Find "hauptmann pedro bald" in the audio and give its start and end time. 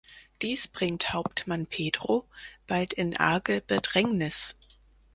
1.13-2.91